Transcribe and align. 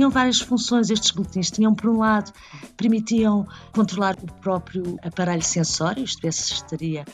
tinham 0.00 0.10
várias 0.10 0.40
funções 0.40 0.88
estes 0.88 1.10
boletins. 1.10 1.50
Tinham, 1.50 1.74
por 1.74 1.90
um 1.90 1.98
lado, 1.98 2.32
permitiam 2.76 3.46
controlar 3.72 4.16
o 4.22 4.26
próprio 4.40 4.96
aparelho 5.02 5.42
sensório, 5.42 6.02
isto 6.02 6.26
é, 6.26 6.30
se 6.30 6.54
estaria 6.54 7.04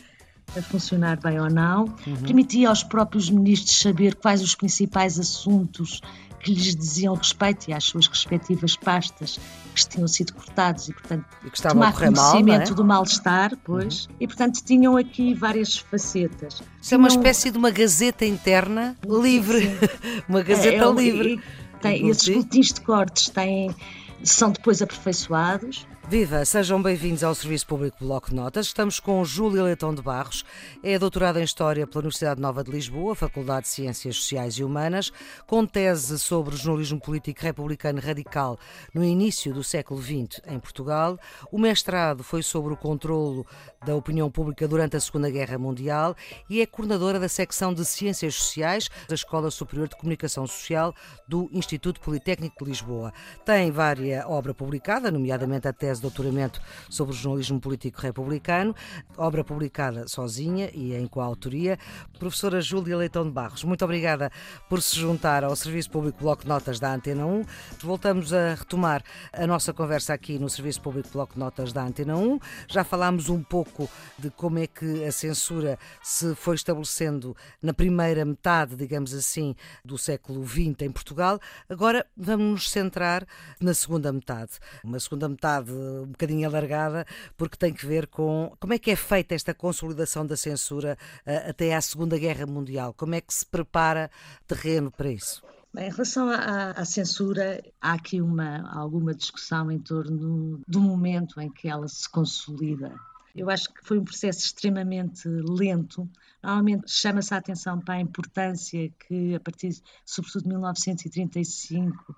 a 0.59 0.63
funcionar 0.63 1.19
bem 1.21 1.41
ou 1.41 1.51
não. 1.51 1.85
Uhum. 2.07 2.17
Permitia 2.23 2.69
aos 2.69 2.83
próprios 2.83 3.31
ministros 3.31 3.79
saber 3.79 4.15
quais 4.15 4.43
os 4.43 4.55
principais 4.55 5.19
assuntos 5.19 6.01
que 6.41 6.53
lhes 6.53 6.77
diziam 6.77 7.15
respeito 7.15 7.69
e 7.69 7.73
às 7.73 7.85
suas 7.85 8.07
respectivas 8.07 8.77
pastas 8.77 9.41
que 9.75 9.89
tinham 9.89 10.07
sido 10.07 10.33
cortados 10.33 10.89
e, 10.89 10.93
portanto, 10.93 11.25
e 11.45 11.51
que 11.51 11.61
tomar 11.61 11.93
conhecimento 11.93 12.47
mal, 12.47 12.71
é? 12.71 12.75
do 12.75 12.85
mal-estar, 12.85 13.57
pois, 13.65 14.07
uhum. 14.07 14.17
e, 14.21 14.27
portanto, 14.27 14.63
tinham 14.65 14.97
aqui 14.97 15.35
várias 15.35 15.77
facetas. 15.77 16.63
Isso 16.81 16.95
é 16.95 16.97
uma 16.97 17.09
espécie 17.09 17.51
de 17.51 17.59
uma 17.59 17.71
gazeta 17.71 18.25
interna 18.25 18.97
livre, 19.05 19.77
uma 20.29 20.43
gazeta 20.43 20.85
é, 20.85 20.89
é, 20.89 20.93
livre. 20.93 21.43
Tem, 21.83 22.09
esses 22.09 22.29
boletins 22.29 22.73
de 22.73 22.81
cortes 22.81 23.29
têm, 23.29 23.75
são 24.23 24.51
depois 24.51 24.81
aperfeiçoados 24.81 25.87
Viva, 26.09 26.45
sejam 26.45 26.81
bem-vindos 26.81 27.25
ao 27.25 27.35
Serviço 27.35 27.67
Público 27.67 27.97
Bloco 27.99 28.33
Notas. 28.33 28.67
Estamos 28.67 29.01
com 29.01 29.25
Júlia 29.25 29.65
Leitão 29.65 29.93
de 29.93 30.01
Barros, 30.01 30.45
é 30.81 30.97
doutorada 31.01 31.41
em 31.41 31.43
História 31.43 31.85
pela 31.85 31.99
Universidade 31.99 32.41
Nova 32.41 32.63
de 32.63 32.71
Lisboa, 32.71 33.17
Faculdade 33.17 33.63
de 33.63 33.71
Ciências 33.71 34.15
Sociais 34.15 34.55
e 34.55 34.63
Humanas, 34.63 35.13
com 35.49 35.67
tese 35.67 36.17
sobre 36.21 36.55
o 36.55 36.57
jornalismo 36.57 37.01
político 37.01 37.43
republicano 37.43 38.01
radical 38.01 38.57
no 38.95 39.03
início 39.03 39.53
do 39.53 39.65
século 39.65 40.01
XX 40.01 40.41
em 40.47 40.61
Portugal. 40.61 41.19
O 41.51 41.59
mestrado 41.59 42.23
foi 42.23 42.41
sobre 42.41 42.73
o 42.73 42.77
controlo 42.77 43.45
da 43.85 43.97
opinião 43.97 44.31
pública 44.31 44.69
durante 44.69 44.97
a 44.97 45.01
Segunda 45.01 45.29
Guerra 45.29 45.59
Mundial 45.59 46.15
e 46.49 46.61
é 46.61 46.67
coordenadora 46.67 47.19
da 47.19 47.29
secção 47.29 47.75
de 47.75 47.85
Ciências 47.85 48.37
Sociais 48.37 48.89
da 49.09 49.17
Escola 49.17 49.51
Superior 49.51 49.89
de 49.89 49.97
Comunicação 49.97 50.47
Social 50.47 50.95
do 51.27 51.51
Instituto 51.53 52.01
Politécnico 52.01 52.65
de 52.65 52.71
Lisboa. 52.71 53.13
Tem 53.45 53.73
várias 53.73 54.25
obra 54.27 54.55
publicada, 54.55 55.11
nomeadamente 55.11 55.67
a 55.67 55.73
tese 55.73 55.96
tese 55.97 56.01
de 56.01 56.03
doutoramento 56.03 56.61
sobre 56.89 57.15
o 57.15 57.17
jornalismo 57.17 57.61
político 57.61 58.01
republicano, 58.01 58.75
obra 59.17 59.43
publicada 59.43 60.07
sozinha 60.09 60.71
e 60.75 60.95
em 60.95 61.07
coautoria. 61.07 61.79
Professora 62.19 62.61
Júlia 62.61 62.97
Leitão 62.97 63.25
de 63.25 63.31
Barros, 63.31 63.65
muito 63.65 63.85
obrigada 63.85 64.31
por 64.69 64.83
se 64.83 64.97
juntar 64.97 65.45
ao 65.45 65.55
Serviço 65.57 65.91
Público 65.91 66.19
Bloco 66.21 66.43
de 66.43 66.49
Notas 66.49 66.79
da 66.79 66.93
Antena 66.93 67.27
1. 67.27 67.45
Voltamos 67.81 68.33
a 68.33 68.55
retomar 68.55 69.03
a 69.33 69.47
nossa 69.47 69.73
conversa 69.73 70.15
aqui 70.15 70.39
no 70.39 70.49
Serviço 70.49 70.81
Público 70.81 71.09
Bloco 71.13 71.35
de 71.35 71.39
Notas 71.39 71.73
da 71.73 71.83
Antena 71.83 72.17
1. 72.17 72.39
Já 72.69 72.85
falámos 72.85 73.29
um 73.29 73.43
pouco 73.43 73.89
de 74.19 74.31
como 74.31 74.59
é 74.59 74.67
que 74.67 75.05
a 75.05 75.13
censura 75.13 75.79
se 76.03 76.35
foi 76.35 76.55
estabelecendo 76.55 77.37
na 77.63 77.73
primeira 77.73 78.25
metade, 78.25 78.77
digamos 78.77 79.15
assim, 79.15 79.55
do 79.85 79.97
século 79.97 80.47
XX 80.47 80.83
em 80.83 80.91
Portugal. 80.91 81.39
Agora 81.69 82.07
vamos 82.17 82.47
nos 82.47 82.71
centrar 82.71 83.27
na 83.61 83.75
segunda 83.75 84.13
metade. 84.13 84.53
Uma 84.85 84.99
segunda 84.99 85.29
metade 85.29 85.71
um 86.03 86.07
bocadinho 86.07 86.49
alargada, 86.49 87.07
porque 87.37 87.57
tem 87.57 87.73
que 87.73 87.87
ver 87.87 88.07
com 88.07 88.53
como 88.61 88.73
é 88.73 88.79
que 88.79 88.91
é 88.91 88.97
feita 88.97 89.35
esta 89.35 89.55
consolidação 89.55 90.27
da 90.27 90.37
censura 90.37 90.97
uh, 91.27 91.51
até 91.51 91.75
à 91.75 91.81
Segunda 91.81 92.19
Guerra 92.19 92.47
Mundial, 92.47 92.95
como 92.95 93.15
é 93.15 93.21
que 93.21 93.33
se 93.33 93.45
prepara 93.45 94.11
terreno 94.47 94.91
para 94.91 95.11
isso? 95.11 95.43
Em 95.77 95.91
relação 95.91 96.31
à, 96.31 96.71
à, 96.71 96.85
censura, 96.87 97.63
há 97.81 97.93
aqui 97.93 98.23
uma, 98.23 98.67
alguma 98.73 99.15
discussão 99.15 99.71
em 99.71 99.79
torno 99.79 100.59
do 100.67 100.81
momento 100.81 101.39
em 101.39 101.51
que 101.51 101.69
ela 101.69 101.87
se 101.87 102.09
consolida. 102.09 102.95
Eu 103.35 103.51
acho 103.51 103.69
que 103.69 103.85
foi 103.85 103.99
um 103.99 104.05
processo 104.05 104.47
extremamente 104.47 105.29
lento. 105.29 106.09
Normalmente 106.43 106.91
chama-se 106.91 107.35
a 107.35 107.37
atenção 107.37 107.79
para 107.79 107.97
a 107.97 108.01
importância 108.01 108.91
que, 109.07 109.35
a 109.35 109.41
partir, 109.41 109.77
sobretudo 110.07 110.45
de 110.45 110.49
1935, 110.49 112.17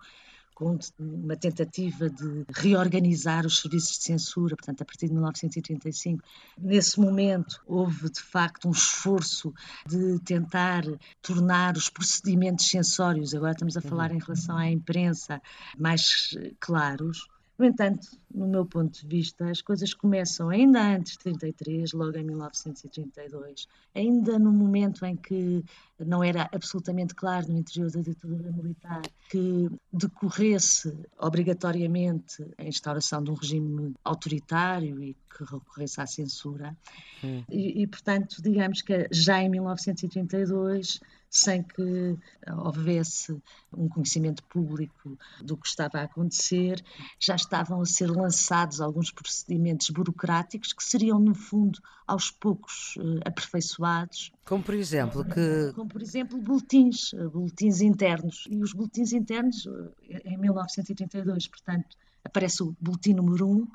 com 0.58 0.76
uma 0.98 1.36
tentativa 1.36 2.10
de 2.10 2.44
reorganizar 2.52 3.46
os 3.46 3.60
serviços 3.60 3.96
de 3.96 4.02
censura, 4.02 4.56
portanto, 4.56 4.82
a 4.82 4.84
partir 4.84 5.06
de 5.06 5.12
1935. 5.12 6.20
Nesse 6.60 6.98
momento, 6.98 7.62
houve 7.64 8.10
de 8.10 8.20
facto 8.20 8.66
um 8.66 8.72
esforço 8.72 9.54
de 9.86 10.18
tentar 10.24 10.82
tornar 11.22 11.76
os 11.76 11.88
procedimentos 11.88 12.68
censórios, 12.68 13.36
agora 13.36 13.52
estamos 13.52 13.76
a 13.76 13.80
falar 13.80 14.10
em 14.10 14.18
relação 14.18 14.56
à 14.56 14.68
imprensa, 14.68 15.40
mais 15.78 16.36
claros. 16.58 17.28
No 17.56 17.64
entanto, 17.64 18.08
no 18.34 18.46
meu 18.46 18.66
ponto 18.66 19.00
de 19.00 19.06
vista, 19.06 19.50
as 19.50 19.62
coisas 19.62 19.94
começam 19.94 20.48
ainda 20.48 20.80
antes 20.80 21.12
de 21.12 21.18
33, 21.18 21.92
logo 21.92 22.16
em 22.16 22.24
1932, 22.24 23.66
ainda 23.94 24.38
no 24.38 24.52
momento 24.52 25.04
em 25.04 25.16
que 25.16 25.64
não 25.98 26.22
era 26.22 26.48
absolutamente 26.52 27.14
claro 27.14 27.48
no 27.48 27.58
interior 27.58 27.90
da 27.90 28.00
ditadura 28.00 28.52
militar 28.52 29.02
que 29.28 29.68
decorresse 29.92 30.96
obrigatoriamente 31.18 32.44
a 32.56 32.64
instauração 32.64 33.22
de 33.22 33.30
um 33.30 33.34
regime 33.34 33.94
autoritário 34.04 35.02
e 35.02 35.14
que 35.14 35.44
recorresse 35.44 36.00
à 36.00 36.06
censura. 36.06 36.76
Hum. 37.24 37.42
E, 37.50 37.82
e, 37.82 37.86
portanto, 37.86 38.42
digamos 38.42 38.82
que 38.82 39.08
já 39.10 39.42
em 39.42 39.48
1932 39.48 41.00
sem 41.30 41.62
que 41.62 42.16
houvesse 42.56 43.36
um 43.72 43.88
conhecimento 43.88 44.42
público 44.44 45.18
do 45.42 45.56
que 45.56 45.66
estava 45.66 45.98
a 45.98 46.04
acontecer, 46.04 46.82
já 47.20 47.36
estavam 47.36 47.80
a 47.82 47.86
ser 47.86 48.10
lançados 48.20 48.80
alguns 48.80 49.10
procedimentos 49.10 49.90
burocráticos 49.90 50.72
que 50.72 50.82
seriam, 50.84 51.18
no 51.18 51.34
fundo, 51.34 51.80
aos 52.06 52.30
poucos 52.30 52.96
uh, 52.96 53.20
aperfeiçoados. 53.24 54.32
Como 54.44 54.62
por 54.62 54.74
exemplo 54.74 55.24
que... 55.24 55.72
Como 55.74 55.88
por 55.88 56.02
exemplo 56.02 56.40
boletins, 56.40 57.12
uh, 57.12 57.30
boletins 57.30 57.80
internos. 57.80 58.44
E 58.50 58.62
os 58.62 58.72
boletins 58.72 59.12
internos, 59.12 59.66
uh, 59.66 59.92
em 60.24 60.36
1932, 60.36 61.48
portanto, 61.48 61.96
aparece 62.24 62.62
o 62.62 62.76
boletim 62.80 63.14
número 63.14 63.48
1. 63.48 63.68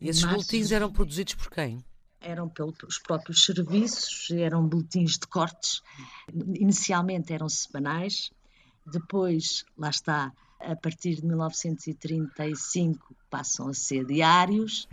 E 0.00 0.08
esses 0.08 0.24
boletins 0.24 0.72
eram 0.72 0.92
produzidos 0.92 1.34
por 1.34 1.50
quem? 1.50 1.84
eram 2.18 2.48
pelos 2.48 2.98
próprios 2.98 3.44
serviços, 3.44 4.30
eram 4.32 4.66
boletins 4.66 5.12
de 5.12 5.28
cortes. 5.28 5.80
Inicialmente 6.58 7.32
eram 7.32 7.48
semanais, 7.48 8.32
depois, 8.84 9.64
lá 9.76 9.90
está, 9.90 10.32
a 10.60 10.76
partir 10.76 11.16
de 11.16 11.26
1935 11.26 13.15
passam 13.30 13.68
a 13.68 13.74
ser 13.74 14.04
diários, 14.04 14.88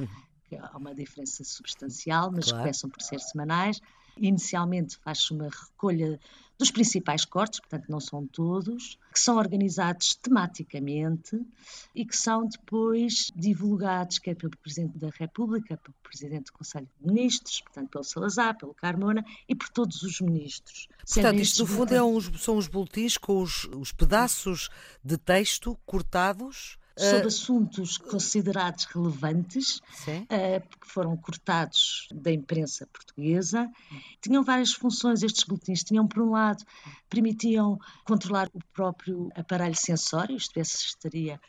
que 0.49 0.55
há 0.55 0.77
uma 0.77 0.93
diferença 0.93 1.43
substancial, 1.43 2.31
mas 2.31 2.45
claro. 2.45 2.59
começam 2.59 2.89
por 2.89 3.01
ser 3.01 3.19
semanais. 3.19 3.81
Inicialmente 4.17 4.97
faz-se 4.97 5.33
uma 5.33 5.49
recolha 5.49 6.19
dos 6.57 6.69
principais 6.69 7.25
cortes, 7.25 7.59
portanto 7.59 7.89
não 7.89 7.99
são 7.99 8.27
todos, 8.27 8.97
que 9.11 9.19
são 9.19 9.37
organizados 9.37 10.15
tematicamente 10.15 11.39
e 11.95 12.05
que 12.05 12.15
são 12.15 12.47
depois 12.47 13.31
divulgados 13.35 14.19
quer 14.19 14.35
pelo 14.35 14.55
Presidente 14.57 14.97
da 14.97 15.09
República, 15.09 15.77
pelo 15.77 15.95
Presidente 16.03 16.45
do 16.45 16.53
Conselho 16.53 16.87
de 16.99 17.07
Ministros, 17.07 17.61
portanto 17.61 17.89
pelo 17.89 18.03
Salazar, 18.03 18.57
pelo 18.57 18.73
Carmona 18.73 19.25
e 19.49 19.55
por 19.55 19.69
todos 19.69 20.03
os 20.03 20.21
ministros. 20.21 20.87
Portanto, 21.11 21.39
isto 21.39 21.63
no 21.63 21.67
fundo 21.67 21.93
é 21.93 22.03
uns, 22.03 22.31
são 22.41 22.57
os 22.57 22.67
boletins 22.67 23.17
com 23.17 23.41
os, 23.41 23.65
os 23.75 23.91
pedaços 23.91 24.69
de 25.03 25.17
texto 25.17 25.77
cortados 25.85 26.77
sobre 26.97 27.23
uh, 27.23 27.27
assuntos 27.27 27.97
considerados 27.97 28.85
relevantes, 28.85 29.77
uh, 29.77 30.61
que 30.79 30.87
foram 30.87 31.17
cortados 31.17 32.07
da 32.13 32.31
imprensa 32.31 32.87
portuguesa. 32.87 33.69
Tinham 34.21 34.43
várias 34.43 34.73
funções 34.73 35.23
estes 35.23 35.43
boletins. 35.43 35.83
Tinham, 35.83 36.07
por 36.07 36.21
um 36.21 36.31
lado, 36.31 36.63
permitiam 37.09 37.79
controlar 38.05 38.49
o 38.53 38.59
próprio 38.73 39.29
aparelho 39.35 39.75
sensório, 39.75 40.35
isto 40.35 40.57
é, 40.59 40.63
se 40.63 40.85
estaria 40.85 41.39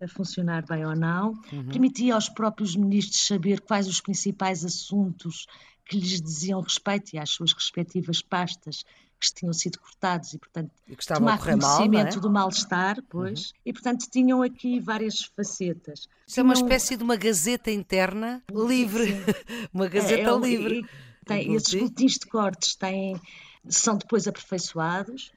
a 0.00 0.08
funcionar 0.08 0.66
bem 0.66 0.84
ou 0.84 0.96
não. 0.96 1.32
Uhum. 1.52 1.68
Permitia 1.68 2.14
aos 2.14 2.28
próprios 2.28 2.76
ministros 2.76 3.24
saber 3.26 3.60
quais 3.60 3.86
os 3.86 4.00
principais 4.00 4.64
assuntos 4.64 5.46
que 5.84 5.96
lhes 5.96 6.20
diziam 6.20 6.60
respeito 6.60 7.14
e 7.14 7.18
às 7.18 7.30
suas 7.30 7.52
respectivas 7.52 8.20
pastas 8.20 8.84
que 9.30 9.40
tinham 9.40 9.52
sido 9.52 9.78
cortados 9.78 10.32
e, 10.34 10.38
portanto, 10.38 10.70
e 10.88 10.96
que 10.96 11.06
tomar 11.06 11.38
conhecimento 11.38 11.92
mal, 11.92 12.16
é? 12.16 12.20
do 12.20 12.30
mal-estar, 12.30 13.02
pois, 13.08 13.50
uhum. 13.50 13.56
e, 13.66 13.72
portanto, 13.72 14.06
tinham 14.10 14.42
aqui 14.42 14.80
várias 14.80 15.22
facetas. 15.36 16.08
Isso 16.26 16.34
tinham... 16.34 16.46
é 16.46 16.48
uma 16.48 16.54
espécie 16.54 16.96
de 16.96 17.02
uma 17.02 17.16
gazeta 17.16 17.70
interna 17.70 18.42
livre, 18.50 19.14
uma 19.72 19.88
gazeta 19.88 20.30
é, 20.30 20.34
é, 20.34 20.38
livre. 20.38 20.80
E, 20.80 21.12
tem, 21.24 21.54
esses 21.54 21.74
boletins 21.74 22.14
de 22.14 22.26
cortes 22.26 22.74
têm, 22.74 23.20
são 23.68 23.96
depois 23.96 24.26
aperfeiçoados. 24.26 25.32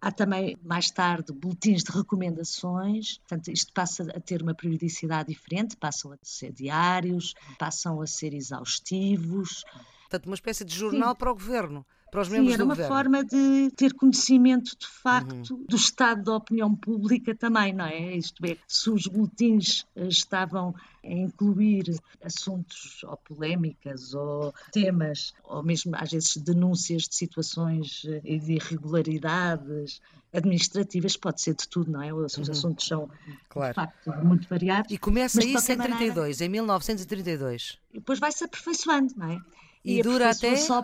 Há 0.00 0.12
também, 0.12 0.56
mais 0.62 0.90
tarde, 0.90 1.32
boletins 1.32 1.82
de 1.82 1.90
recomendações, 1.90 3.18
portanto, 3.18 3.48
isto 3.48 3.72
passa 3.72 4.04
a 4.14 4.20
ter 4.20 4.42
uma 4.42 4.54
periodicidade 4.54 5.28
diferente, 5.28 5.76
passam 5.76 6.12
a 6.12 6.18
ser 6.22 6.52
diários, 6.52 7.34
passam 7.58 8.00
a 8.00 8.06
ser 8.06 8.32
exaustivos. 8.32 9.64
Portanto, 10.02 10.26
uma 10.26 10.36
espécie 10.36 10.64
de 10.64 10.74
jornal 10.74 11.10
Sim. 11.10 11.16
para 11.16 11.32
o 11.32 11.34
governo 11.34 11.84
para 12.10 12.22
os 12.22 12.28
membros 12.28 12.48
Sim, 12.48 12.54
era 12.54 12.64
uma 12.64 12.74
governo. 12.74 12.94
forma 12.94 13.24
de 13.24 13.70
ter 13.76 13.92
conhecimento 13.94 14.76
de 14.78 14.86
facto 14.86 15.54
uhum. 15.54 15.64
do 15.68 15.76
estado 15.76 16.22
da 16.24 16.36
opinião 16.36 16.74
pública 16.74 17.34
também, 17.34 17.72
não 17.72 17.84
é? 17.84 18.16
Isto 18.16 18.44
é, 18.46 18.56
se 18.66 18.90
os 18.90 19.06
boletins 19.06 19.86
eh, 19.94 20.06
estavam 20.08 20.74
a 21.04 21.08
incluir 21.08 22.00
assuntos 22.22 23.02
ou 23.04 23.16
polémicas 23.18 24.14
ou 24.14 24.54
temas, 24.72 25.34
ou 25.44 25.62
mesmo 25.62 25.94
às 25.96 26.10
vezes 26.10 26.36
denúncias 26.36 27.02
de 27.02 27.14
situações 27.14 28.02
eh, 28.06 28.20
e 28.24 28.38
de 28.38 28.52
irregularidades 28.54 30.00
administrativas, 30.32 31.16
pode 31.16 31.40
ser 31.40 31.54
de 31.54 31.66
tudo, 31.68 31.90
não 31.90 32.02
é? 32.02 32.12
Os 32.12 32.36
uhum. 32.36 32.50
assuntos 32.50 32.86
são, 32.86 33.10
claro. 33.48 33.70
de 33.70 33.74
facto, 33.74 34.24
muito 34.24 34.48
variados. 34.48 34.92
E 34.92 34.98
começa 34.98 35.44
isso 35.44 35.72
em 35.72 35.78
32, 35.78 36.16
maneira, 36.16 36.44
em 36.44 36.48
1932. 36.48 37.78
E 37.92 37.98
depois 37.98 38.18
vai-se 38.18 38.44
aperfeiçoando, 38.44 39.14
não 39.16 39.30
é? 39.30 39.40
E, 39.84 39.98
e 39.98 40.02
dura 40.02 40.30
até... 40.30 40.56
Só 40.56 40.82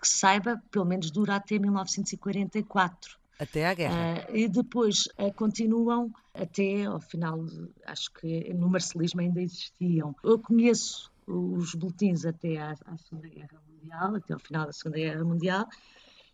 que 0.00 0.08
saiba, 0.08 0.62
pelo 0.70 0.84
menos 0.84 1.10
dura 1.10 1.36
até 1.36 1.58
1944. 1.58 3.18
Até 3.38 3.66
à 3.66 3.74
guerra. 3.74 4.26
Uh, 4.28 4.36
e 4.36 4.48
depois 4.48 5.06
uh, 5.18 5.32
continuam 5.34 6.12
até 6.34 6.84
ao 6.84 7.00
final, 7.00 7.44
acho 7.86 8.12
que 8.12 8.52
no 8.52 8.68
marcelismo 8.68 9.20
ainda 9.20 9.40
existiam. 9.40 10.14
Eu 10.24 10.38
conheço 10.38 11.10
os 11.26 11.74
boletins 11.74 12.24
até 12.24 12.58
à, 12.58 12.74
à, 12.86 12.96
Segunda 12.96 13.28
Guerra 13.28 13.62
Mundial, 13.70 14.14
até 14.16 14.34
ao 14.34 14.40
final 14.40 14.66
da 14.66 14.72
Segunda 14.72 14.98
Guerra 14.98 15.24
Mundial, 15.24 15.68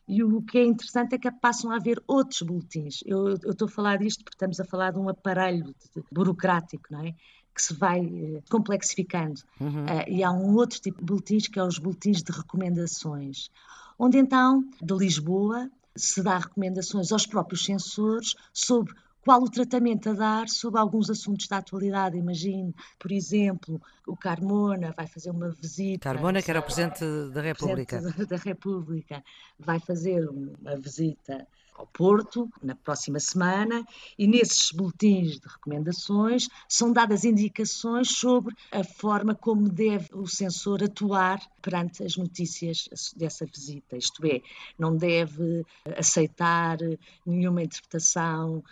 e 0.07 0.23
o 0.23 0.43
que 0.43 0.59
é 0.59 0.65
interessante 0.65 1.15
é 1.15 1.19
que 1.19 1.31
passam 1.31 1.71
a 1.71 1.77
haver 1.77 2.03
outros 2.07 2.43
boletins. 2.43 3.03
Eu, 3.07 3.29
eu 3.43 3.53
estou 3.53 3.67
a 3.67 3.71
falar 3.71 3.97
disto 3.99 4.23
porque 4.23 4.37
estamos 4.37 4.61
a 4.61 4.65
falar 4.65 4.93
de 4.93 4.99
um 4.99 5.09
aparelho 5.09 5.65
de, 5.65 6.03
de, 6.03 6.05
burocrático, 6.13 6.85
não 6.91 7.05
é? 7.05 7.15
Que 7.55 7.63
se 7.63 7.75
vai 7.75 8.01
uh, 8.01 8.43
complexificando. 8.51 9.41
Uhum. 9.61 9.85
Uh, 9.85 10.09
e 10.09 10.25
há 10.25 10.31
um 10.31 10.55
outro 10.55 10.81
tipo 10.81 10.99
de 10.99 11.05
boletins 11.05 11.47
que 11.47 11.59
é 11.59 11.63
os 11.63 11.79
boletins 11.79 12.23
de 12.23 12.33
recomendações, 12.33 13.51
onde 13.99 14.19
então, 14.19 14.65
de 14.83 14.95
Lisboa, 14.95 15.71
se 15.97 16.23
dá 16.23 16.39
recomendações 16.39 17.13
aos 17.13 17.27
próprios 17.27 17.65
censores 17.65 18.35
sobre 18.53 18.95
qual 19.25 19.43
o 19.43 19.51
tratamento 19.51 20.11
a 20.11 20.13
dar 20.13 20.49
sobre 20.49 20.79
alguns 20.79 21.09
assuntos 21.09 21.49
da 21.49 21.59
atualidade. 21.59 22.19
Imagine, 22.19 22.75
por 22.99 23.11
exemplo, 23.11 23.81
o 24.07 24.17
Carmona 24.17 24.93
vai 24.97 25.07
fazer 25.07 25.31
uma 25.31 25.51
visita. 25.51 26.11
Carmona, 26.13 26.43
que 26.43 26.51
era 26.51 26.61
o 26.61 26.63
Presidente 26.63 27.05
da 27.33 27.41
República. 27.41 27.99
Presidente 28.01 28.29
da 28.29 28.37
República, 28.37 29.25
vai 29.59 29.81
fazer 29.81 30.29
uma 30.29 30.77
visita 30.77 31.47
ao 31.75 31.87
Porto 31.89 32.49
na 32.63 32.75
próxima 32.75 33.19
semana 33.19 33.85
e 34.19 34.27
nesses 34.27 34.71
boletins 34.71 35.41
de 35.41 35.49
recomendações 35.49 36.49
são 36.69 36.93
dadas 36.93 37.25
indicações 37.25 38.11
sobre 38.11 38.55
a 38.71 38.85
forma 38.85 39.35
como 39.35 39.69
deve 39.69 40.09
o 40.13 40.27
censor 40.27 40.83
atuar 40.85 41.41
perante 41.61 42.05
as 42.05 42.17
notícias 42.17 42.89
dessa 43.17 43.45
visita, 43.47 43.97
isto 43.97 44.25
é, 44.27 44.41
não 44.79 44.97
deve 44.97 45.65
aceitar 45.97 46.79
nenhuma 47.27 47.63
interpretação 47.63 48.63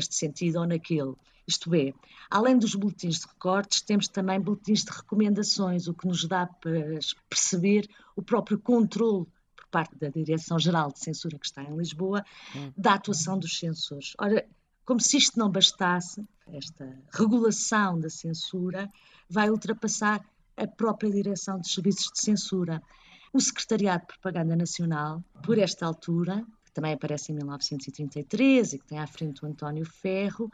neste 0.00 0.14
sentido 0.14 0.60
ou 0.60 0.66
naquele. 0.66 1.14
Isto 1.46 1.74
é, 1.74 1.92
além 2.30 2.58
dos 2.58 2.74
boletins 2.74 3.20
de 3.20 3.26
recortes, 3.26 3.82
temos 3.82 4.08
também 4.08 4.40
boletins 4.40 4.82
de 4.84 4.90
recomendações, 4.90 5.88
o 5.88 5.94
que 5.94 6.06
nos 6.06 6.24
dá 6.24 6.46
para 6.46 6.98
perceber 7.28 7.88
o 8.16 8.22
próprio 8.22 8.58
controle 8.58 9.26
parte 9.70 9.96
da 9.96 10.08
Direção-Geral 10.08 10.90
de 10.90 10.98
Censura 10.98 11.38
que 11.38 11.46
está 11.46 11.62
em 11.62 11.76
Lisboa, 11.76 12.24
hum. 12.56 12.72
da 12.76 12.94
atuação 12.94 13.38
dos 13.38 13.56
censores. 13.56 14.14
Ora, 14.18 14.44
como 14.84 15.00
se 15.00 15.16
isto 15.16 15.38
não 15.38 15.48
bastasse, 15.48 16.26
esta 16.48 16.98
regulação 17.12 18.00
da 18.00 18.10
censura 18.10 18.90
vai 19.28 19.48
ultrapassar 19.48 20.20
a 20.56 20.66
própria 20.66 21.10
Direção 21.10 21.60
dos 21.60 21.72
Serviços 21.72 22.10
de 22.12 22.20
Censura. 22.20 22.82
O 23.32 23.40
Secretariado 23.40 24.00
de 24.00 24.06
Propaganda 24.08 24.56
Nacional, 24.56 25.22
por 25.44 25.56
esta 25.56 25.86
altura, 25.86 26.44
que 26.70 26.74
também 26.74 26.94
aparece 26.94 27.32
em 27.32 27.34
1933 27.34 28.72
e 28.72 28.78
que 28.78 28.86
tem 28.86 28.98
à 28.98 29.06
frente 29.06 29.44
o 29.44 29.48
António 29.48 29.84
Ferro, 29.84 30.48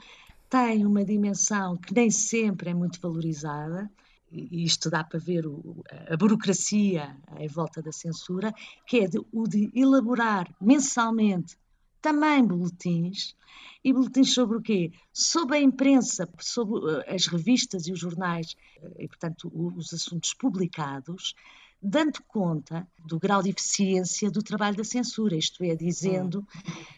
tem 0.48 0.86
uma 0.86 1.04
dimensão 1.04 1.76
que 1.76 1.92
nem 1.94 2.10
sempre 2.10 2.70
é 2.70 2.74
muito 2.74 3.00
valorizada, 3.00 3.90
e 4.32 4.64
isto 4.64 4.90
dá 4.90 5.04
para 5.04 5.20
ver 5.20 5.46
o, 5.46 5.84
a 6.10 6.16
burocracia 6.16 7.16
em 7.38 7.46
volta 7.46 7.82
da 7.82 7.92
censura, 7.92 8.52
que 8.86 9.00
é 9.00 9.08
de, 9.08 9.20
o 9.32 9.46
de 9.46 9.70
elaborar 9.74 10.48
mensalmente 10.60 11.56
também 12.00 12.44
boletins, 12.44 13.36
e 13.84 13.92
boletins 13.92 14.32
sobre 14.32 14.56
o 14.56 14.62
quê? 14.62 14.92
Sobre 15.12 15.56
a 15.56 15.60
imprensa, 15.60 16.28
sobre 16.40 16.90
eh, 16.90 17.14
as 17.14 17.26
revistas 17.26 17.86
e 17.86 17.92
os 17.92 18.00
jornais, 18.00 18.56
eh, 18.82 19.04
e 19.04 19.08
portanto 19.08 19.50
os 19.54 19.92
assuntos 19.92 20.34
publicados, 20.34 21.34
dando 21.82 22.22
conta 22.26 22.86
do 23.06 23.18
grau 23.18 23.42
de 23.42 23.50
eficiência 23.50 24.30
do 24.30 24.42
trabalho 24.42 24.76
da 24.76 24.84
censura, 24.84 25.36
isto 25.36 25.62
é, 25.62 25.74
dizendo 25.74 26.46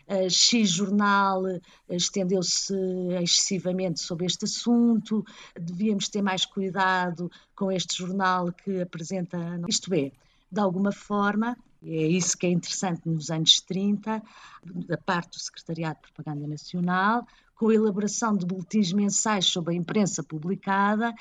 uh, 0.09 0.31
X 0.31 0.71
jornal 0.71 1.43
uh, 1.43 1.61
estendeu-se 1.91 2.75
excessivamente 3.21 4.01
sobre 4.01 4.27
este 4.27 4.45
assunto, 4.45 5.25
devíamos 5.59 6.09
ter 6.09 6.23
mais 6.23 6.47
cuidado 6.47 7.31
com 7.55 7.71
este 7.71 7.99
jornal 7.99 8.53
que 8.53 8.81
apresenta. 8.81 9.39
Isto 9.69 9.93
é, 9.95 10.13
de 10.51 10.61
alguma 10.61 10.93
forma, 10.93 11.57
e 11.83 11.99
é 11.99 12.07
isso 12.07 12.37
que 12.37 12.47
é 12.47 12.51
interessante 12.51 13.09
nos 13.09 13.31
anos 13.31 13.61
30, 13.61 14.23
da 14.65 14.97
parte 14.99 15.31
do 15.31 15.41
Secretariado 15.41 16.01
de 16.03 16.13
Propaganda 16.13 16.47
Nacional, 16.47 17.27
com 17.55 17.69
a 17.69 17.75
elaboração 17.75 18.37
de 18.37 18.47
boletins 18.47 18.93
mensais 18.93 19.47
sobre 19.47 19.75
a 19.75 19.77
imprensa 19.77 20.23
publicada, 20.23 21.13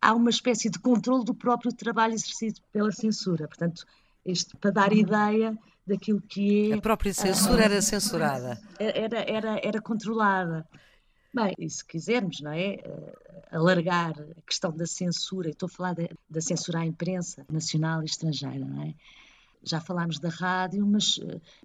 há 0.00 0.14
uma 0.14 0.30
espécie 0.30 0.70
de 0.70 0.78
controle 0.78 1.24
do 1.24 1.34
próprio 1.34 1.72
trabalho 1.72 2.14
exercido 2.14 2.60
pela 2.72 2.90
censura. 2.90 3.46
Portanto, 3.46 3.84
isto 4.24 4.56
para 4.56 4.70
dar 4.70 4.92
ideia 4.92 5.56
daquilo 5.86 6.20
que 6.20 6.72
é. 6.72 6.76
A 6.76 6.80
própria 6.80 7.12
censura 7.12 7.64
era 7.64 7.82
censurada. 7.82 8.60
Era, 8.78 9.18
era, 9.30 9.60
era 9.62 9.82
controlada. 9.82 10.66
Bem, 11.34 11.54
e 11.58 11.68
se 11.68 11.84
quisermos, 11.84 12.40
não 12.40 12.52
é? 12.52 12.74
Eh, 12.74 13.12
alargar 13.50 14.12
a 14.20 14.40
questão 14.42 14.70
da 14.70 14.86
censura, 14.86 15.48
estou 15.48 15.66
a 15.66 15.70
falar 15.70 15.94
da, 15.94 16.08
da 16.28 16.40
censura 16.40 16.80
à 16.80 16.86
imprensa 16.86 17.44
nacional 17.50 18.02
e 18.02 18.06
estrangeira, 18.06 18.64
não 18.64 18.82
é? 18.82 18.94
Já 19.64 19.80
falámos 19.80 20.18
da 20.18 20.28
rádio, 20.28 20.86
mas 20.86 21.18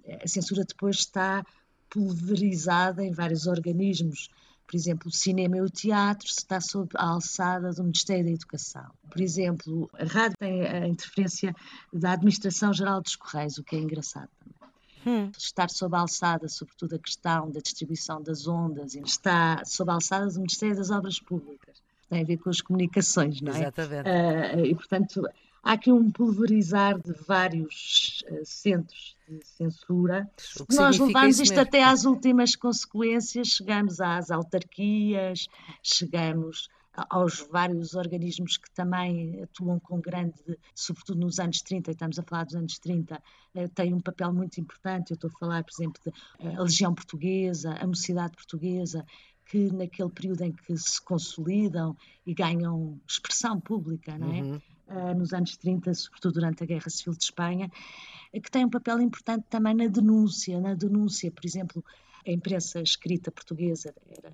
eh, 0.05 0.23
a 0.23 0.27
censura 0.27 0.63
depois 0.63 0.97
está 0.97 1.45
pulverizada 1.89 3.03
em 3.03 3.11
vários 3.11 3.47
organismos. 3.47 4.29
Por 4.65 4.75
exemplo, 4.75 5.07
o 5.07 5.11
cinema 5.11 5.57
e 5.57 5.61
o 5.61 5.69
teatro 5.69 6.27
está 6.27 6.59
sob 6.59 6.89
a 6.95 7.07
alçada 7.07 7.71
do 7.71 7.83
Ministério 7.83 8.25
da 8.25 8.31
Educação. 8.31 8.85
Por 9.09 9.21
exemplo, 9.21 9.89
a 9.93 10.03
rádio 10.03 10.37
tem 10.37 10.61
a 10.61 10.87
interferência 10.87 11.55
da 11.93 12.11
Administração 12.11 12.73
Geral 12.73 13.01
dos 13.01 13.15
Correios, 13.15 13.57
o 13.57 13.63
que 13.63 13.77
é 13.77 13.79
engraçado 13.79 14.29
também. 14.39 14.57
Hum. 15.05 15.31
Estar 15.37 15.69
sob 15.69 15.95
a 15.95 15.99
alçada, 15.99 16.49
sobretudo 16.49 16.95
a 16.95 16.99
questão 16.99 17.49
da 17.49 17.61
distribuição 17.61 18.21
das 18.21 18.45
ondas, 18.45 18.93
está 18.93 19.63
sob 19.63 19.89
a 19.89 19.93
alçada 19.93 20.27
do 20.27 20.35
Ministério 20.35 20.75
das 20.75 20.91
Obras 20.91 21.17
Públicas. 21.17 21.81
Tem 22.09 22.21
a 22.21 22.25
ver 22.25 22.37
com 22.37 22.49
as 22.49 22.59
comunicações, 22.59 23.39
não 23.41 23.53
é? 23.53 23.59
Exatamente. 23.59 24.09
Uh, 24.09 24.65
e, 24.65 24.75
portanto, 24.75 25.23
há 25.63 25.73
aqui 25.73 25.91
um 25.91 26.11
pulverizar 26.11 26.99
de 26.99 27.13
vários 27.27 28.23
uh, 28.29 28.45
centros 28.45 29.15
de 29.27 29.45
censura. 29.45 30.29
Nós 30.73 30.97
levamos 30.97 31.39
isto 31.39 31.55
mesmo. 31.55 31.61
até 31.61 31.83
às 31.83 32.05
últimas 32.05 32.55
consequências, 32.55 33.47
chegamos 33.49 33.99
às 33.99 34.31
autarquias, 34.31 35.47
chegamos 35.83 36.69
aos 37.09 37.41
vários 37.51 37.93
organismos 37.93 38.57
que 38.57 38.71
também 38.71 39.43
atuam 39.43 39.79
com 39.79 39.99
grande, 39.99 40.33
sobretudo 40.73 41.19
nos 41.19 41.39
anos 41.39 41.61
30, 41.61 41.91
estamos 41.91 42.17
a 42.17 42.23
falar 42.23 42.45
dos 42.45 42.55
anos 42.55 42.79
30, 42.79 43.21
eh, 43.53 43.67
têm 43.67 43.93
um 43.93 43.99
papel 43.99 44.33
muito 44.33 44.59
importante. 44.59 45.11
Eu 45.11 45.15
estou 45.15 45.29
a 45.29 45.39
falar, 45.39 45.63
por 45.63 45.71
exemplo, 45.71 46.01
da 46.05 46.11
eh, 46.51 46.59
Legião 46.59 46.95
Portuguesa, 46.95 47.73
a 47.73 47.85
Mocidade 47.85 48.35
Portuguesa, 48.35 49.05
que 49.45 49.71
naquele 49.71 50.09
período 50.09 50.41
em 50.41 50.51
que 50.51 50.75
se 50.75 51.01
consolidam 51.01 51.95
e 52.25 52.33
ganham 52.33 52.99
expressão 53.07 53.59
pública, 53.59 54.17
não 54.17 54.33
é? 54.33 54.41
Uhum. 54.41 54.61
Uh, 54.89 55.13
nos 55.13 55.33
anos 55.33 55.57
30, 55.57 55.93
sobretudo 55.93 56.35
durante 56.35 56.63
a 56.63 56.65
Guerra 56.65 56.89
Civil 56.89 57.13
de 57.13 57.25
Espanha, 57.25 57.69
que 58.31 58.49
tem 58.49 58.63
um 58.63 58.69
papel 58.69 59.01
importante 59.01 59.45
também 59.49 59.73
na 59.73 59.87
denúncia. 59.87 60.61
Na 60.61 60.73
denúncia, 60.73 61.29
por 61.29 61.45
exemplo, 61.45 61.83
a 62.25 62.31
imprensa 62.31 62.81
escrita 62.81 63.29
portuguesa 63.29 63.93
era 64.09 64.33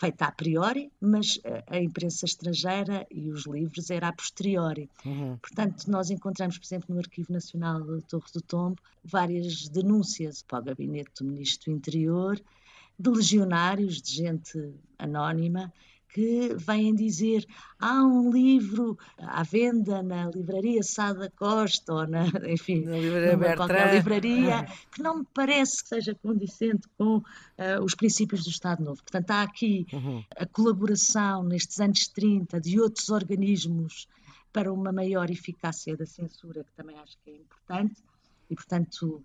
feita 0.00 0.24
a 0.24 0.32
priori, 0.32 0.90
mas 0.98 1.38
a 1.66 1.78
imprensa 1.78 2.24
estrangeira 2.24 3.06
e 3.10 3.30
os 3.30 3.44
livros 3.44 3.90
era 3.90 4.08
a 4.08 4.12
posteriori. 4.12 4.88
Uhum. 5.04 5.36
Portanto, 5.36 5.90
nós 5.90 6.10
encontramos, 6.10 6.56
por 6.56 6.64
exemplo, 6.64 6.94
no 6.94 7.00
Arquivo 7.00 7.30
Nacional 7.30 7.84
da 7.84 8.00
Torre 8.00 8.30
do 8.32 8.40
Tombo, 8.40 8.80
várias 9.04 9.68
denúncias 9.68 10.42
para 10.42 10.60
o 10.60 10.64
gabinete 10.64 11.10
do 11.18 11.26
Ministro 11.26 11.70
do 11.70 11.76
Interior, 11.76 12.40
de 12.98 13.10
legionários, 13.10 14.00
de 14.00 14.14
gente 14.14 14.74
anónima, 14.98 15.70
que 16.12 16.54
vêm 16.56 16.94
dizer 16.94 17.46
há 17.78 18.02
um 18.02 18.30
livro 18.30 18.98
à 19.18 19.42
venda 19.42 20.02
na 20.02 20.28
livraria 20.30 20.82
Sada 20.82 21.30
Costa 21.36 21.92
ou 21.92 22.06
na, 22.06 22.24
enfim, 22.48 22.84
na 22.84 22.96
livraria 22.96 23.56
qualquer 23.56 23.94
livraria 23.94 24.66
que 24.90 25.02
não 25.02 25.18
me 25.18 25.26
parece 25.32 25.82
que 25.82 25.88
seja 25.88 26.14
condicente 26.14 26.88
com 26.98 27.18
uh, 27.18 27.24
os 27.82 27.94
princípios 27.94 28.44
do 28.44 28.50
Estado 28.50 28.82
Novo. 28.82 29.02
Portanto, 29.02 29.30
há 29.30 29.42
aqui 29.42 29.86
uhum. 29.92 30.24
a 30.36 30.46
colaboração 30.46 31.42
nestes 31.44 31.80
anos 31.80 32.08
30 32.08 32.60
de 32.60 32.80
outros 32.80 33.08
organismos 33.08 34.08
para 34.52 34.72
uma 34.72 34.92
maior 34.92 35.30
eficácia 35.30 35.96
da 35.96 36.06
censura, 36.06 36.64
que 36.64 36.72
também 36.72 36.98
acho 36.98 37.16
que 37.24 37.30
é 37.30 37.36
importante, 37.36 38.02
e 38.48 38.54
portanto 38.54 39.24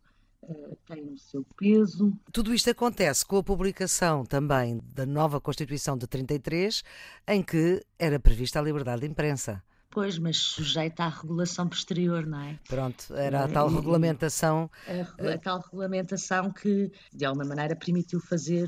tem 0.88 1.14
o 1.14 1.18
seu 1.18 1.46
peso. 1.58 2.14
Tudo 2.32 2.54
isto 2.54 2.70
acontece 2.70 3.26
com 3.26 3.38
a 3.38 3.44
publicação 3.44 4.26
também 4.26 4.80
da 4.94 5.06
nova 5.06 5.40
Constituição 5.42 5.98
de 5.98 6.08
33, 6.08 6.84
em 7.28 7.44
que 7.44 7.82
era 7.98 8.20
prevista 8.20 8.60
a 8.60 8.62
liberdade 8.62 9.02
de 9.02 9.08
imprensa. 9.08 9.64
Pois, 9.96 10.20
mas 10.20 10.36
sujeita 10.36 11.06
à 11.06 11.08
regulação 11.08 11.70
posterior, 11.70 12.26
não 12.26 12.42
é? 12.42 12.60
Pronto, 12.68 13.16
era 13.16 13.46
a 13.46 13.48
tal 13.48 13.72
e, 13.72 13.76
regulamentação. 13.76 14.70
A, 14.86 15.36
a, 15.36 15.38
tal 15.38 15.62
regulamentação 15.62 16.52
que, 16.52 16.92
de 17.14 17.24
alguma 17.24 17.46
maneira, 17.46 17.78
permitiu 17.78 18.20
fazer, 18.20 18.68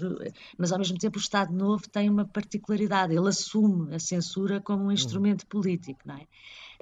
mas 0.58 0.72
ao 0.72 0.78
mesmo 0.78 0.98
tempo 0.98 1.18
o 1.18 1.22
Estado 1.22 1.54
Novo 1.54 1.90
tem 1.90 2.10
uma 2.10 2.24
particularidade, 2.24 3.14
ele 3.14 3.28
assume 3.28 3.94
a 3.94 4.00
censura 4.00 4.62
como 4.62 4.86
um 4.86 4.92
instrumento 4.92 5.44
hum. 5.44 5.48
político, 5.50 6.00
não 6.06 6.16
é? 6.16 6.26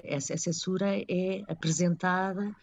Essa, 0.04 0.34
a 0.34 0.38
censura 0.38 0.96
é 0.96 1.42
apresentada 1.48 2.54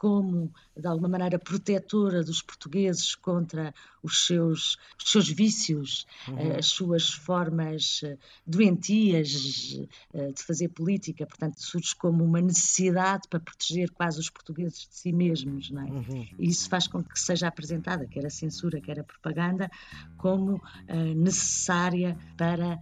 como, 0.00 0.50
de 0.74 0.86
alguma 0.86 1.10
maneira, 1.10 1.38
protetora 1.38 2.24
dos 2.24 2.40
portugueses 2.40 3.14
contra 3.14 3.74
os 4.02 4.24
seus, 4.24 4.78
os 4.98 5.12
seus 5.12 5.28
vícios, 5.28 6.06
uhum. 6.26 6.38
Eh, 6.38 6.56
as 6.56 6.68
suas 6.68 7.10
formas 7.10 8.00
eh, 8.02 8.16
doentias 8.46 9.78
eh, 10.14 10.32
de 10.32 10.42
fazer 10.42 10.70
política, 10.70 11.26
portanto, 11.26 11.60
surge 11.60 11.94
como 11.94 12.24
uma 12.24 12.40
necessidade 12.40 13.28
para 13.28 13.40
proteger 13.40 13.90
quase 13.90 14.18
os 14.18 14.30
portugueses 14.30 14.88
de 14.88 14.96
si 14.96 15.12
mesmos, 15.12 15.70
não 15.70 15.82
é? 15.82 15.90
Uhum. 15.90 16.26
E 16.38 16.48
isso 16.48 16.66
faz 16.70 16.86
com 16.86 17.04
que 17.04 17.20
seja 17.20 17.48
apresentada, 17.48 18.06
quer 18.06 18.24
a 18.24 18.30
censura, 18.30 18.80
quer 18.80 19.00
a 19.00 19.04
propaganda, 19.04 19.70
como 20.16 20.54
uh, 20.54 21.14
necessária 21.14 22.16
para 22.38 22.80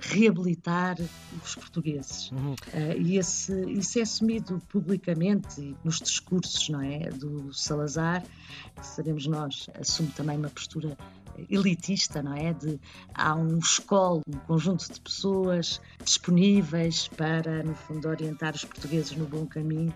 reabilitar 0.00 0.96
os 1.42 1.54
portugueses. 1.54 2.30
Uhum. 2.30 2.52
Uh, 2.52 3.00
e 3.00 3.18
esse, 3.18 3.52
isso 3.72 3.98
é 3.98 4.02
assumido 4.02 4.62
publicamente 4.68 5.76
nos 5.82 5.98
discursos 5.98 6.53
não 6.70 6.80
é, 6.80 7.10
do 7.10 7.52
Salazar, 7.52 8.22
que 8.76 8.86
sabemos 8.86 9.26
nós, 9.26 9.68
assume 9.78 10.10
também 10.10 10.36
uma 10.36 10.50
postura 10.50 10.96
elitista, 11.50 12.22
não 12.22 12.34
é? 12.34 12.52
De, 12.52 12.80
há 13.14 13.34
um 13.34 13.58
escola, 13.58 14.20
um 14.26 14.38
conjunto 14.40 14.92
de 14.92 15.00
pessoas 15.00 15.80
disponíveis 16.04 17.08
para, 17.08 17.62
no 17.62 17.74
fundo, 17.74 18.08
orientar 18.08 18.54
os 18.54 18.64
portugueses 18.64 19.16
no 19.16 19.26
bom 19.26 19.46
caminho 19.46 19.94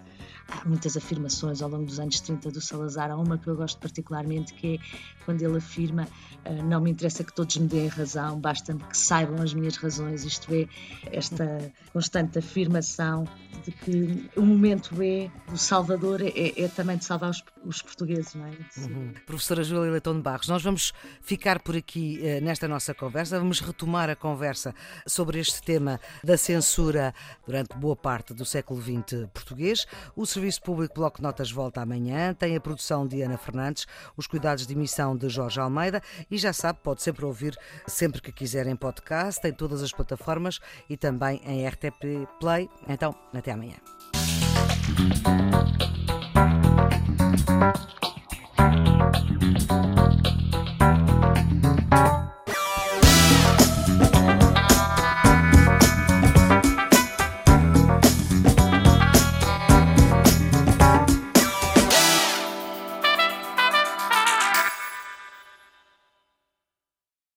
há 0.48 0.66
muitas 0.66 0.96
afirmações 0.96 1.60
ao 1.62 1.68
longo 1.68 1.84
dos 1.84 2.00
anos 2.00 2.20
30 2.20 2.50
do 2.50 2.60
Salazar. 2.60 3.10
Há 3.10 3.16
uma 3.16 3.38
que 3.38 3.48
eu 3.48 3.56
gosto 3.56 3.78
particularmente, 3.78 4.54
que 4.54 4.76
é 4.76 4.78
quando 5.24 5.42
ele 5.42 5.58
afirma: 5.58 6.08
uh, 6.46 6.62
Não 6.64 6.80
me 6.80 6.90
interessa 6.90 7.22
que 7.22 7.32
todos 7.32 7.56
me 7.58 7.68
deem 7.68 7.88
razão, 7.88 8.40
basta-me 8.40 8.80
que 8.80 8.96
saibam 8.96 9.42
as 9.42 9.52
minhas 9.52 9.76
razões. 9.76 10.24
Isto 10.24 10.52
é, 10.54 10.66
esta 11.12 11.72
constante 11.92 12.38
afirmação 12.38 13.24
de 13.64 13.72
que 13.72 14.30
o 14.36 14.42
momento 14.42 14.94
é 15.02 15.30
do 15.50 15.58
Salvador, 15.58 16.22
é, 16.22 16.62
é 16.62 16.68
também 16.68 16.96
de 16.96 17.04
salvar 17.04 17.30
os, 17.30 17.44
os 17.64 17.82
portugueses, 17.82 18.34
não 18.34 18.46
é? 18.46 18.50
Uhum. 18.78 19.12
Professora 19.26 19.62
Júlia 19.62 19.90
Leitão 19.90 20.14
de 20.14 20.22
Barros, 20.22 20.48
nós 20.48 20.62
vamos 20.62 20.92
ficar 21.28 21.60
por 21.60 21.76
aqui 21.76 22.18
uh, 22.22 22.42
nesta 22.42 22.66
nossa 22.66 22.94
conversa, 22.94 23.38
vamos 23.38 23.60
retomar 23.60 24.08
a 24.08 24.16
conversa 24.16 24.74
sobre 25.06 25.38
este 25.38 25.60
tema 25.62 26.00
da 26.24 26.38
censura 26.38 27.14
durante 27.46 27.76
boa 27.76 27.94
parte 27.94 28.32
do 28.32 28.46
século 28.46 28.80
XX 28.80 29.28
português. 29.34 29.86
O 30.16 30.24
Serviço 30.24 30.62
Público 30.62 30.94
Bloco 30.94 31.20
Notas 31.20 31.52
volta 31.52 31.82
amanhã, 31.82 32.32
tem 32.32 32.56
a 32.56 32.60
produção 32.60 33.06
de 33.06 33.20
Ana 33.20 33.36
Fernandes, 33.36 33.86
os 34.16 34.26
cuidados 34.26 34.66
de 34.66 34.72
emissão 34.72 35.14
de 35.14 35.28
Jorge 35.28 35.60
Almeida 35.60 36.02
e 36.30 36.38
já 36.38 36.54
sabe, 36.54 36.78
pode 36.82 37.02
sempre 37.02 37.26
ouvir 37.26 37.54
sempre 37.86 38.22
que 38.22 38.32
quiser 38.32 38.66
em 38.66 38.74
podcast, 38.74 39.46
em 39.46 39.52
todas 39.52 39.82
as 39.82 39.92
plataformas 39.92 40.58
e 40.88 40.96
também 40.96 41.42
em 41.44 41.68
RTP 41.68 42.26
Play. 42.40 42.70
Então, 42.88 43.14
até 43.34 43.52
amanhã. 43.52 43.76